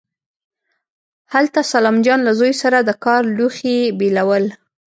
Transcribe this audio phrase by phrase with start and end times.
[1.33, 4.45] هلته سلام جان له زوی سره د کار لوښي بېلول.